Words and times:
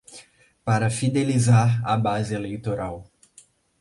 Para 0.65 0.89
fidelizar 0.89 1.79
a 1.87 1.95
base 1.95 2.33
eleitoral 2.33 3.03